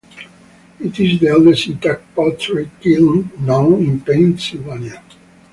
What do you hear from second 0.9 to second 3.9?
is the oldest intact pottery kiln known